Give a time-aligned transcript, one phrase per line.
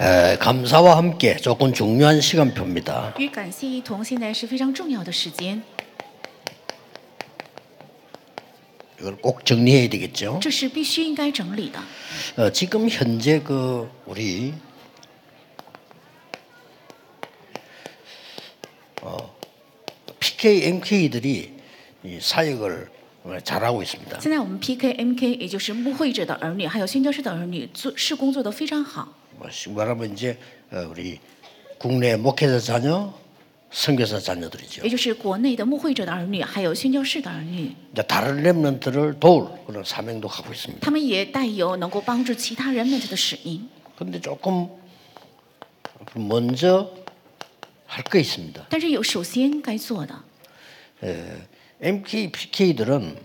[0.00, 3.14] 에, 감사와 함께 조금 중요한 시간표입니다.
[3.18, 5.62] 与感谢一同，现在是非常重要的时间，
[8.98, 10.38] 이걸 꼭 정리해야 되겠죠.
[10.40, 11.80] 这是必须应该整理的。
[12.36, 14.54] 어, 지금 현재 그 우리
[19.02, 19.34] 어,
[20.18, 21.54] PK, MK들이
[22.04, 22.93] 이 사역을 어,
[23.44, 24.18] 잘하고 있습니다.
[24.20, 29.14] 现在我们 PK、MK，也就是牧会者的儿女，还有宣教士的儿女，做事工做得非常好。
[29.38, 30.38] 뭐 말하면 이제
[30.70, 31.18] 어, 우리
[31.78, 33.12] 국내 목회자 자녀,
[33.70, 34.82] 선교사 자녀들이죠.
[34.82, 40.80] 也就是国内的牧会者的儿女，还有宣教士的儿女， 이제 다른 렘런트를 도울 그런 사명도 갖고 있습니다.
[40.80, 43.68] 他们也带有能够帮助其他人们的使命。
[43.98, 44.68] 근데 조금
[46.14, 46.88] 먼저
[47.86, 48.66] 할 거 있습니다.
[48.70, 50.14] 但是有首先该做的，
[51.82, 53.16] MK, PK들은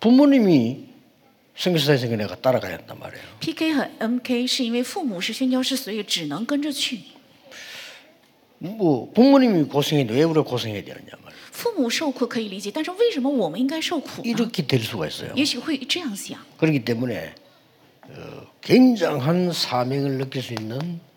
[0.00, 0.88] 부모님이
[1.56, 3.22] 선교사에서 내가 따라가야 한단 말이에요.
[3.40, 7.00] PK 和 MK 是因为父母是宣教士，所以只能跟着去。
[8.58, 11.44] 뭐 부모님이 고생했는데 왜 우리가 고생해야 되느냐 말이에요.
[11.52, 14.30] 父母受苦可以理解，但是为什么我们应该受苦呢？
[14.30, 15.32] 이렇게 될 수가 있어요.
[15.34, 17.34] 也许会这样想， 그렇기 때문에
[18.08, 21.07] 어, 굉장한 사명을 느낄 수 있는 어,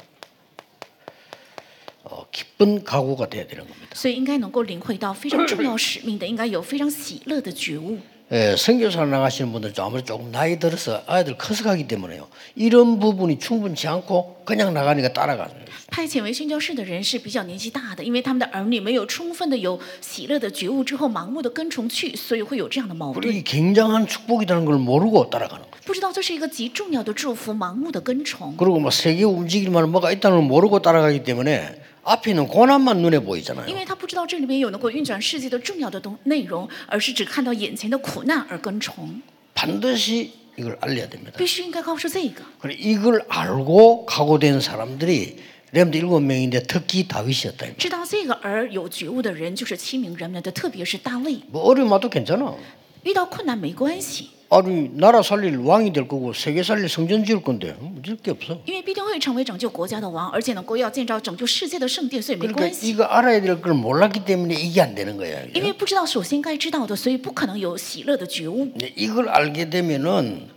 [2.32, 3.90] 기쁜 각오가 돼야 되는 겁니다.
[3.94, 7.98] 所以应该能够领会到非常重要使命的，应该有非常喜乐的觉悟。
[8.30, 12.28] 예, 선교사 나가시는 분들 아무래도 조금 나이 들어서 아이들 커서 가기 때문에요.
[12.56, 15.68] 이런 부분이 충분치 않고 그냥 나가니까 따라가는 거예요.
[15.90, 23.34] 派遣为宣教士的人是比较年纪大的，因为他们的儿女没有充分的有喜乐的觉悟之后，盲目的跟从去，所以会有这样的矛 그리고 盾。
[23.34, 25.78] 이 굉장한 축복이라는 걸 모르고 따라가는 거예요.
[25.86, 28.58] 不知道这是一个极重要的祝福，盲目的跟从。
[28.58, 33.20] 그리고 뭐 세계 움직일 만한 뭐가 있다는 걸 모르고 따라가기 때문에 앞에 있는 고난만 눈에
[33.20, 33.68] 보이잖아요.
[33.68, 39.22] 因为他不知道这里面有能够运转世界的重要的东内容，而是只看到眼前的苦难而跟从，
[39.54, 41.34] 반드시 이걸 알려야 됩니다.
[41.38, 42.42] 必须应该告诉这个。
[42.60, 45.38] 그리고 이걸 알고 각오된 사람들이
[45.72, 47.68] 렘드 일곱 명인데 특히 다윗이었다.
[47.78, 51.42] 知道这个而有觉悟的人就是七名人们的，特别是大卫。
[51.52, 52.56] 뭐 어려움 와도 괜찮아.
[53.04, 58.58] 遇到困难没关系， 아니 나라 살릴 왕이 될 거고 세계 살릴 성전 지을 건데 문제일 게 없어.
[58.66, 62.88] 因为必定会成为拯救国家的王，而且能够要建造拯救世界的圣殿，所以没 그러니까 关系。
[62.88, 65.44] 이거 알아야 될 걸 몰랐기 때문에 이게 안 되는 거야.
[65.54, 68.72] 因为不知道首先该知道的，所以不可能有喜乐的觉悟。
[68.78, 70.48] 이제 이걸 알게 되면은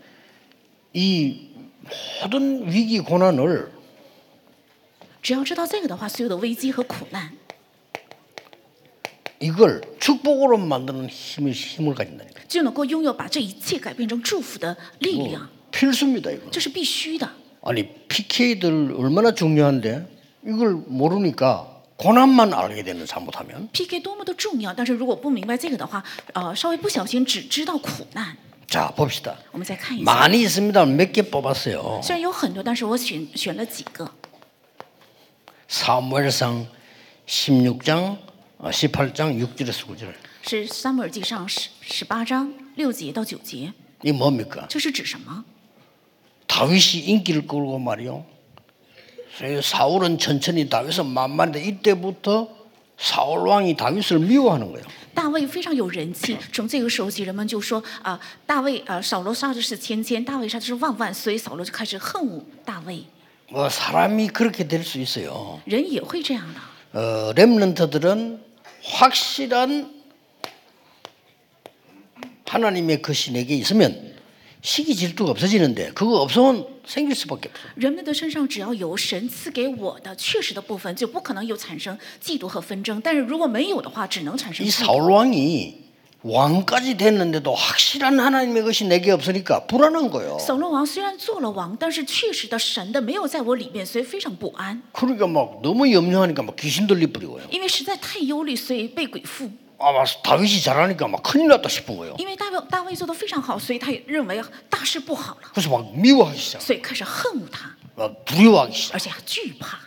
[0.95, 1.49] 이
[2.23, 3.73] 모든 위기 고난을
[5.21, 7.33] 只要知道这个的话，所有的危机和苦难
[9.41, 12.43] 이걸 축복으로 만드는 힘을 힘을 가진다니까.
[12.47, 16.51] 就能够拥有把这一切改变成祝福的力量， 필수입니다 이거.
[16.51, 17.29] 这是必须的。
[17.63, 20.07] 아니 PK들 얼마나 중요한데
[20.47, 26.03] 이걸 모르니까 고난만 알게 되는 잘못하면 PK 多么的重要，但是如果不明白这个的话，
[26.33, 28.37] 呃，稍微不小心只知道苦难。
[28.67, 29.35] 자 봅시다.
[29.53, 30.85] 我们再看一下， 많이 있습니다.
[30.87, 32.01] 몇 개 뽑았어요.
[32.03, 34.11] 虽然有很多，但是我选选了几个。
[35.69, 36.67] 사무엘상
[37.29, 38.19] 16장, 어,
[38.65, 40.15] 18장 6절에서 9절.
[40.43, 44.67] 是撒母耳记上十十八章六节到九节， 이 뭡니까?
[44.69, 45.45] 这是指什么？
[46.47, 48.25] 다윗이 인기를 끌고 말이요.
[49.39, 52.49] 그래서 사울은 천천히 다윗을 만만한데 이때부터
[52.99, 54.85] 사울 왕이 다윗을 미워하는 거예요.
[55.15, 63.05] 大卫非常有人气，从这个时候起，人们就说啊、大卫啊、扫罗杀的是千千，大卫杀的是万万，所以扫罗就开始恨恶大卫。
[63.49, 65.61] 뭐 사람이 그렇게 될 수 있어요.
[65.65, 66.61] 人也会这样的，
[66.99, 68.44] 어, 렘넌트들은
[68.85, 70.01] 확실한
[72.47, 74.15] 하나님의 것이 내게 있으면
[74.63, 77.73] 시기 질투가 없어지는데 그거 없으면 생길 수밖에 없어요.
[77.77, 83.01] 人们的身上只要有神赐给我的确实的部分，就不可能有产生嫉妒和纷争。
[83.01, 84.87] 但是如果没有的话，只能产生 이 嫉妒。
[84.87, 85.84] 사울 왕이
[86.25, 90.39] 왕까지 됐는데도 확실한 하나님의 것이 내게 없으니까 불안한 거예요.
[90.39, 94.83] 扫罗王虽然做了王，但是确实的神的没有在我里面，所以非常不安。
[94.93, 97.41] 그러니까 막 너무 염려하니까 막 귀신 들리 뿌리고요.
[97.51, 99.51] 因为实在太忧虑，所以被鬼附。
[99.79, 102.15] 아마 다윗이 잘하니까 막 큰일 났다 싶은 거예요.
[102.19, 106.61] 因为大卫大卫做的非常好，所以他也认为大事不好了， 그래서 막 미워하기 시작.
[106.61, 108.93] 所以开始恨恶他， 막 두려워하기 시작.
[108.93, 109.79] 而且还惧怕。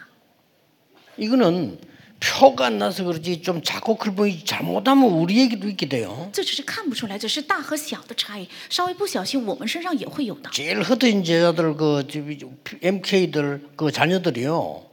[1.17, 1.77] 이거는
[2.19, 6.29] 표가 안 나서 그렇지 좀 작고 클 보이지 잘못하면 우리 얘기도 있게 돼요.
[6.31, 10.50] 这只是看不出来，只是大和小的差异，稍微不小心，我们身上也会有的。
[10.51, 12.39] 제일 흩어진 제자들 그 저기
[12.81, 14.83] MK들 그 자녀들이요.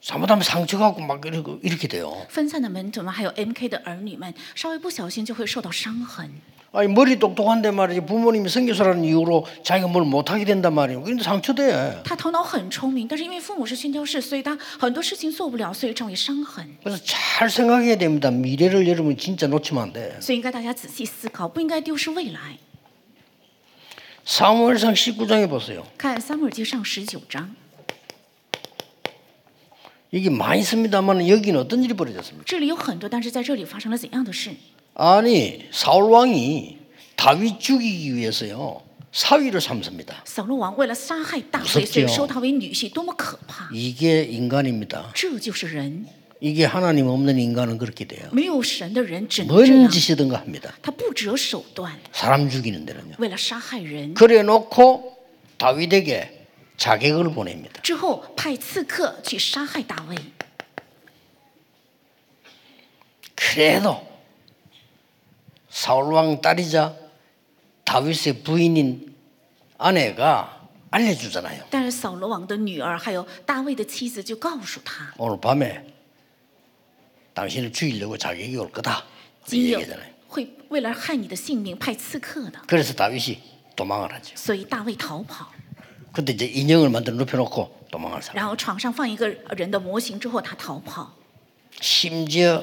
[0.00, 2.26] 잘못하면 상처갖고 막 이렇게, 이렇게 돼요.
[2.28, 6.30] 分散的门徒们，还有 MK 的儿女们，稍微不小心就会受到伤痕。
[6.76, 11.02] 아니 머리 똑똑한데 말이지 부모님이 선교사라는 이유로 자기가 뭘 못하게 된단 말이에요.
[11.02, 12.02] 근데 상처돼.
[12.02, 16.66] 他头脑很聪明，但是因为父母是宣教士，所以他很多事情做不了，所以成为伤痕。
[16.82, 18.30] 그래서 잘 생각해야 됩니다.
[18.30, 20.16] 미래를 여러분 진짜 놓치면 안 돼.
[20.18, 22.58] 所以应该大家仔细思考，不应该丢失未来。
[24.24, 25.84] 사무엘상 19장에 보세요.
[25.98, 27.54] 看撒母耳记上十九章，
[30.10, 32.44] 이게 많이 있습니다만 여기는 어떤 일이 벌어졌습니까?
[32.46, 34.52] 这里有很多，但是在这里发生了怎样的事？
[34.99, 36.77] 아니 사울 왕이
[37.15, 38.81] 다윗 죽이기 위해서요.
[39.11, 40.23] 사위를 삼습니다.
[43.73, 45.11] 이게 인간입니다.
[46.39, 48.27] 이게 하나님 없는 인간은 그렇게 돼요.
[49.45, 50.73] 뭔 짓이든가 합니다.
[52.11, 53.15] 사람 죽이는 데는요.
[54.15, 55.15] 그래 놓고
[55.57, 56.47] 다윗에게
[56.77, 57.81] 자객을 보냅니다.
[63.35, 64.05] 그래도
[65.76, 66.94] 사울 왕 딸이자
[67.84, 69.14] 다윗의 부인인
[69.78, 71.64] 아내가 알려주잖아요.
[71.70, 75.84] 但是扫罗王的女儿还有大卫的妻子就告诉他， 오늘 밤에
[77.34, 79.04] 당신을 죽이려고 자객이 올 거다.
[79.46, 80.12] 今 이 夜 얘기잖아요.
[80.28, 83.40] 会为了害你的性命派刺客的， 그래서 다윗이
[83.74, 84.34] 도망을 하죠.
[84.36, 85.46] 所以大卫逃跑。
[86.12, 88.34] 그때 이제 인형을 만들어 눕혀놓고 도망을 사.
[88.34, 91.10] 然后床上放一个人的模型之后，他逃跑。
[91.80, 92.62] 심지어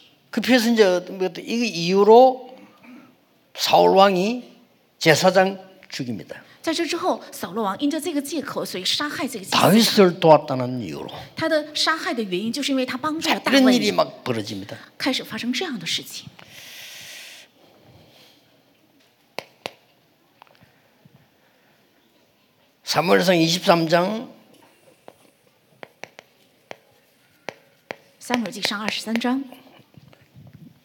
[0.30, 2.56] 그 피해서 이제 어떤 뭐 어떤 이거 이후로
[3.54, 4.44] 사울 왕이
[4.98, 5.58] 제사장
[5.88, 6.42] 죽입니다.
[6.62, 9.60] 在这之后，扫罗王因着这个借口，所以杀害这个祭司长。
[9.60, 14.76] 다윗을 도왔다는 이유로 他的杀害的原因，就是因为他帮助了大 이런 일이 卫， 막 벌어집니다.
[14.98, 16.26] 开始发生这样的事情。
[22.82, 24.26] 사무엘상 23장
[28.18, 29.44] 撒母耳记上二十三章，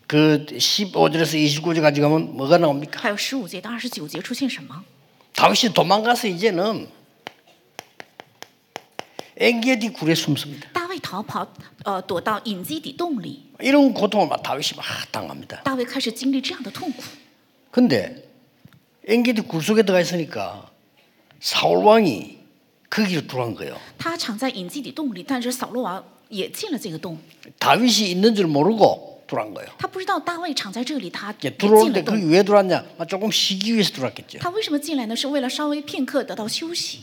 [0.07, 2.99] 그 15절에서 29절까지 가면 뭐가 나옵니까?
[3.01, 4.83] 还有十五节到二十九节出现什么？
[5.33, 6.87] 다윗이 도망가서 이제는
[9.37, 10.69] 엔게디 굴에 숨습니다.
[10.73, 11.47] 大卫逃跑，
[11.85, 13.43] 呃，躲到隐基底洞里。
[13.59, 15.61] 이런 고통을 막 다윗이 막 당합니다.
[15.63, 17.01] 大卫开始经历这样的痛苦。
[17.71, 18.27] 근데
[19.07, 20.69] 엔게디 굴 속에 들어가 있으니까
[21.39, 22.37] 사울 왕이
[22.89, 23.77] 거기로 들어간 거예요.
[23.97, 27.17] 他藏在隐基底洞里，但是扫罗王也进了这个洞。
[27.57, 29.69] 다윗이 있는 줄 모르고 들어간 거예요.
[29.77, 32.29] 他不知道大卫藏在这里，他也 이제 进 들어오는데 了 거기 洞。
[32.31, 32.83] 왜 들어왔냐?
[32.97, 34.39] 막 조금 쉬기 위해서 들어왔겠죠.
[34.39, 35.15] 他为什么进来呢？
[35.15, 36.99] 是为了稍微片刻得到休息。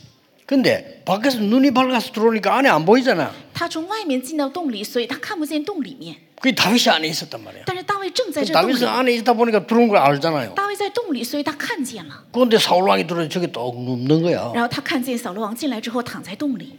[0.47, 3.31] 근데 밖에서 눈이 밝아서 들어오니까 안에 안 보이잖아.
[3.53, 6.17] 他从外面进到洞里，所以他看不见洞里面。
[6.41, 7.65] 그 다윗이 안에 있었단 말이야.
[7.67, 10.55] 但是大卫正在这洞 다윗은 里， 안에 있다 보니까 들어온 걸 알잖아요.
[10.55, 12.25] 大卫在洞里，所以他看见了。
[12.33, 14.53] 그런데 사울 왕이 들어서 저기 또 눕는 거야.
[14.55, 16.79] 然后他看见扫罗王进来之后躺在洞里，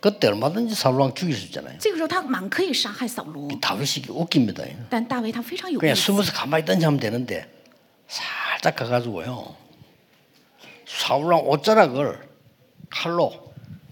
[0.00, 1.78] 그때 얼마든지 사울 왕 죽일 수 있잖아요.
[1.78, 4.64] 这个时候他蛮可以杀害扫罗， 다윗이 웃깁니다.
[4.90, 7.48] 但大卫他非常有 그냥 意思， 숨어서 가만히 있든지 하면 되는데
[8.08, 9.54] 살짝 가가지고요.
[10.86, 12.18] 사울 왕 옷자락을
[12.90, 13.32] 칼로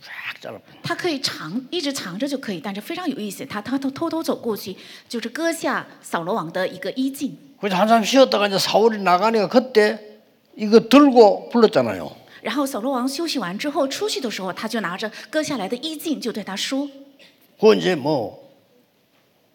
[0.02, 0.58] 쫙 잘라.
[0.82, 4.76] 他可以藏一直藏着就可以，但是非常有意思，他他偷偷偷走过去，
[5.08, 10.18] 就是割下扫罗王的一个衣襟， 그래서 한참 쉬었다가 이제 사울이 나가니까 그때
[10.56, 12.10] 이거 들고 불렀잖아요.
[12.44, 16.88] 然后扫罗王休息完之后出去的时候，他就拿着割下来的衣襟，就对他说
[17.58, 18.38] 그 이제 뭐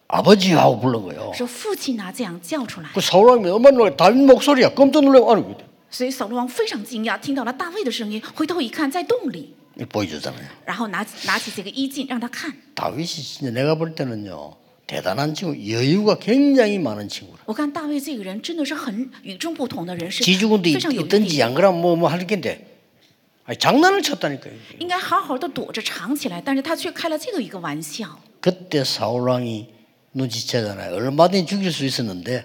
[0.08, 1.32] 아버지하고 부른 거예요.
[1.34, 5.44] 说父亲啊这样叫出来， 그 사울 왕이 얼마나 놀래 다윗 목소리야 깜짝 놀래고 아니
[5.90, 10.46] 所以扫罗王非常惊讶，听到了大卫的声音，回头一看在洞里， 이거 보여주잖아요.
[10.64, 12.52] 然后拿起拿起这个衣襟让他看。
[12.74, 14.54] 다윗이 진짜 내가 볼 때는요
[14.86, 17.38] 대단한 친구, 여유가 굉장히 많은 친구라.
[17.46, 22.69] 我看大卫这个人真的是很与众不同的人，是 지죽은데 非常有 있든지 毅力， 안 그러면 뭐뭐 할 텐데
[23.44, 24.54] 아니, 장난을 쳤다니까요.
[24.80, 28.18] 应该好好的躲着藏起来，但是他却开了这个一个玩笑。
[28.40, 29.68] 그때 사울 왕이
[30.12, 30.94] 눈치채잖아요.
[30.94, 32.44] 얼마든지 죽일 수 있었는데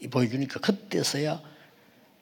[0.00, 1.40] 이 보여주니까 그때서야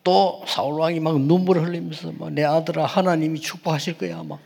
[0.04, 4.38] 또 사울 왕이 막 눈물을 흘리면서 막 내 아들아 하나님이 축복하실 거야 막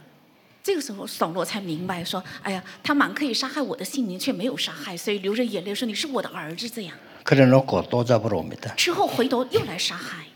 [0.63, 8.73] 这个时候，扫罗才明白说：“哎呀，他满可以杀害我的性命，却没有杀害，所以流着眼泪说你是我的儿子。”这样 그래놓고 또 잡으러 옵니다.
[8.77, 10.27] 之后回头又来杀害。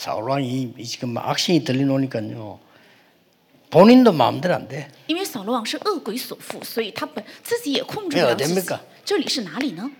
[0.00, 2.60] 사울 왕이 이 지금 막 악신이 들려놓으니까요
[3.70, 4.88] 본인도 마음대로 안 돼.
[5.08, 9.90] 因为扫罗王是恶鬼所附，所以他本自己也控制哎不了自己呀됩니까 。这里是哪里呢？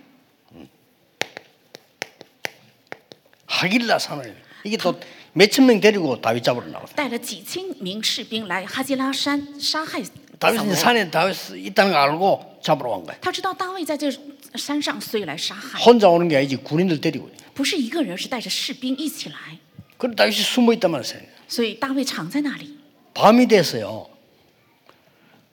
[3.46, 4.99] 하길라 산을 이게 또
[5.32, 6.94] 몇천 명 데리고 다윗 잡으러 나왔어요.
[6.94, 10.75] 带了几千名士兵来哈基拉山杀害扫 다윗은 罗。
[10.75, 13.18] 산에 다윗 있다는 거 알고 잡으러 간 거예요.
[13.20, 14.11] 他知道大卫在这
[14.54, 17.28] 山上，所以来杀害， 혼자 오는 게 아니지 군인들 데리고.
[17.54, 19.58] 不是一个人，是带着士兵一起来。
[20.00, 21.23] 그럼 다윗이 숨어 있단 말이에요.
[21.49, 22.76] 所以大卫藏在那里。
[23.14, 24.08] 밤이 됐어요.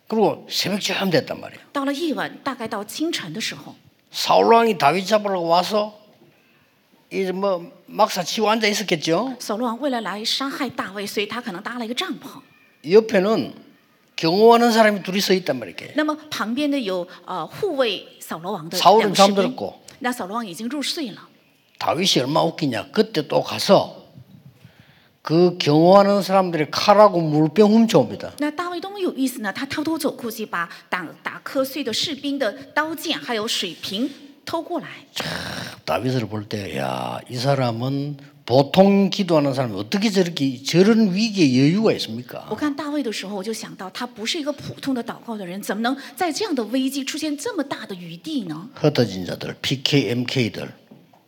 [0.08, 1.62] 그리고 새벽쯤 됐단 말이에요.
[1.72, 3.75] 到了夜晚，大概到清晨的时候，
[4.12, 5.98] 사울 왕이 다윗 잡으러 와서
[7.10, 9.38] 이제 뭐 막사 치고 앉아 있었겠죠.
[9.39, 12.41] 扫罗王为了来杀害大卫，所以他可能搭了一个帐篷。
[12.84, 13.53] 옆에는
[14.15, 15.93] 경호하는 사람이 둘이 서 있단 말이에요.
[15.96, 21.29] 那么旁边呢有呃护卫扫罗王的 사울은 两个士兵 잠들었고 。那扫罗王已经入睡了。
[21.79, 22.91] 다윗이 얼마 웃기냐.
[22.91, 23.97] 그때 또 가서
[25.27, 28.34] 그 경호하는 사람들의 칼하고 물병 훔쳐옵니다.
[28.39, 29.53] 那大卫多么有意思呢？
[29.53, 34.10] 他偷偷走过去，把打打瞌睡的士兵的刀剑还有水瓶
[34.46, 34.88] 偷过来。
[35.86, 42.46] 다윗을 볼 때, 야, 이 사람은 보통 기도하는 사람이 어떻게 저렇게 저런 위기에 여유가 있습니까?
[42.50, 48.67] 我看大卫的时候，我就想到他不是一个普通的祷告的人，怎么能在这样的危机出现这么大的余地呢？
[48.82, 50.67] 흩어진 자들, PK, MK들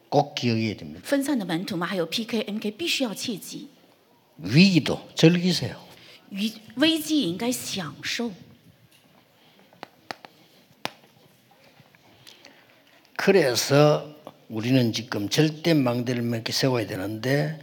[0.10, 1.00] 꼭 기억해야 됩니다.
[1.06, 3.70] 分散的门徒们，还有 PK、MK，必须要切记，
[4.40, 5.76] 위기도 즐기세요.
[6.32, 8.32] 余危机也应该享受。
[13.18, 14.14] 그래서
[14.50, 17.60] 우리는 지금 절대 망대를 몇 개 세워야 되는데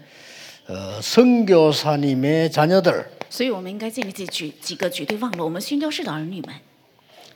[0.68, 6.54] 어, 선교사님의 자녀들 所以我们应该建立起几几个绝对忘了我们宣教士的儿女们，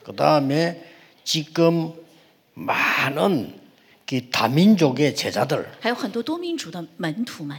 [0.02, 0.82] 그 다음에
[1.24, 1.92] 지금
[2.54, 3.60] 많은
[4.06, 7.56] 그 다민족의 제자들 还有很多多民族的门徒们，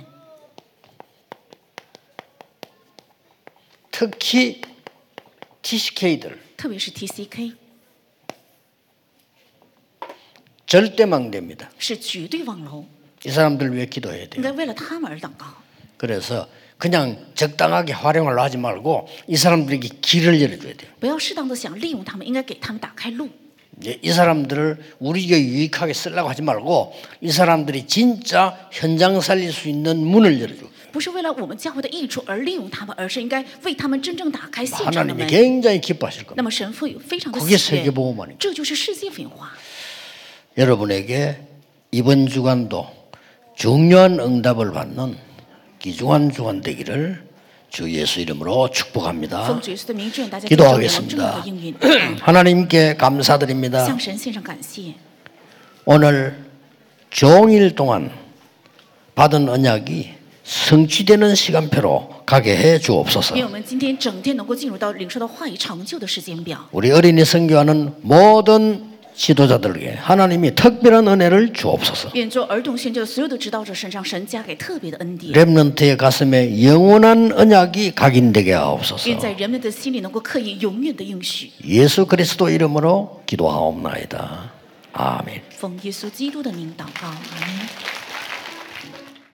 [4.01, 4.62] 특히
[5.62, 7.55] TCK들 特别是 TCK，
[10.65, 11.69] 절대 망대입니다.
[11.77, 12.86] 是绝对忘楼，
[13.25, 14.43] 이 사람들 위해 기도해야 应 돼요.
[14.43, 15.46] 该为了他们而祷告。
[15.98, 20.91] 그래서 그냥 적당하게 활용을 하지 말고 이 사람들에게 길을 열어줘야 돼요.
[21.00, 23.29] 不要适当的想利用他们，应该给他们打开路。
[23.79, 29.98] 이제 이 사람들을 우리가 유익하게 쓰려고 하지 말고 이 사람들이 진짜 현장 살릴 수 있는
[29.98, 30.65] 문을 열어줘.
[30.91, 35.27] 不是为了我们教会的益处而利用他们，而是应该为他们真正打开现场的 하나님이 门。
[35.27, 36.43] 굉장히 기뻐하실 那 겁니다.
[36.43, 38.38] 么神父有非常的 그게 喜悦 세계복음화입니다.
[38.39, 39.51] 这就是世界文化。
[40.57, 41.38] 여러분에게
[41.91, 42.88] 이번 주간도
[43.55, 45.15] 중요한 응답을 받는
[45.77, 47.22] 귀중한 주간 되기를
[47.73, 49.47] 주 예수 이름으로 축복합니다.
[50.47, 51.43] 기도하겠습니다.
[52.21, 53.87] 하나님께 감사드립니다.
[55.87, 56.37] 오늘
[57.09, 58.11] 종일 동안
[59.14, 60.12] 받은 언약이
[60.45, 63.37] 성취되는 시간표로 가게 해 주옵소서.
[66.73, 72.11] 우리 어린이 선교하는 모든 지도자들에게 하나님이 특별한 은혜를 주옵소서.
[75.33, 79.09] 렘넌트의 가슴에 영원한 언약이 각인되게 하옵소서.
[81.64, 84.52] 예수 그리스도 이름으로 기도하옵나이다.
[84.95, 85.42] 아멘.